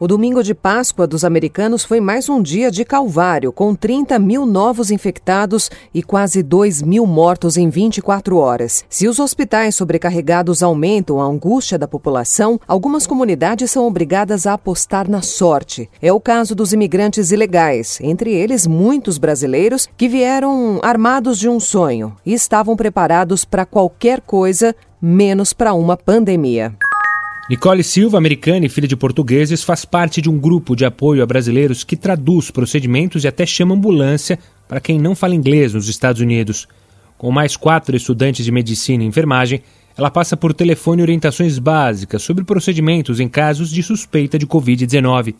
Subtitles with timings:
[0.00, 4.44] O domingo de Páscoa dos americanos foi mais um dia de calvário, com 30 mil
[4.44, 8.84] novos infectados e quase 2 mil mortos em 24 horas.
[8.88, 15.08] Se os hospitais sobrecarregados aumentam a angústia da população, algumas comunidades são obrigadas a apostar
[15.08, 15.88] na sorte.
[16.02, 21.60] É o caso dos imigrantes ilegais, entre eles muitos brasileiros que vieram armados de um
[21.60, 26.76] sonho e estavam preparados para qualquer coisa, menos para uma pandemia.
[27.48, 31.26] Nicole Silva, americana e filha de portugueses, faz parte de um grupo de apoio a
[31.26, 36.22] brasileiros que traduz procedimentos e até chama ambulância para quem não fala inglês nos Estados
[36.22, 36.66] Unidos.
[37.18, 39.62] Com mais quatro estudantes de medicina e enfermagem,
[39.94, 45.34] ela passa por telefone orientações básicas sobre procedimentos em casos de suspeita de Covid-19.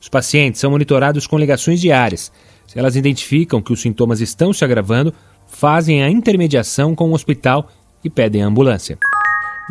[0.00, 2.32] Os pacientes são monitorados com ligações diárias.
[2.66, 5.12] Se elas identificam que os sintomas estão se agravando,
[5.46, 7.70] fazem a intermediação com o hospital
[8.02, 8.98] e pedem a ambulância.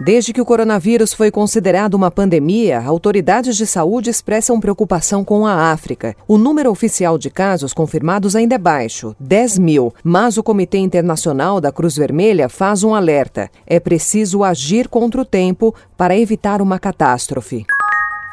[0.01, 5.73] Desde que o coronavírus foi considerado uma pandemia, autoridades de saúde expressam preocupação com a
[5.73, 6.15] África.
[6.25, 11.59] O número oficial de casos confirmados ainda é baixo, 10 mil, mas o Comitê Internacional
[11.59, 16.79] da Cruz Vermelha faz um alerta: é preciso agir contra o tempo para evitar uma
[16.79, 17.65] catástrofe.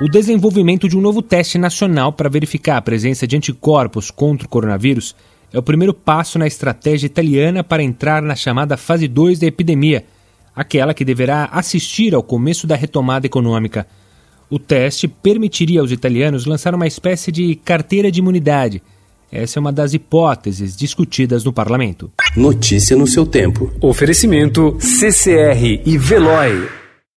[0.01, 4.51] O desenvolvimento de um novo teste nacional para verificar a presença de anticorpos contra o
[4.51, 5.17] coronavírus
[5.53, 10.05] é o primeiro passo na estratégia italiana para entrar na chamada fase 2 da epidemia
[10.56, 13.86] aquela que deverá assistir ao começo da retomada econômica.
[14.48, 18.82] O teste permitiria aos italianos lançar uma espécie de carteira de imunidade.
[19.30, 22.10] Essa é uma das hipóteses discutidas no parlamento.
[22.36, 23.72] Notícia no seu tempo.
[23.80, 26.86] Oferecimento CCR e Veloy.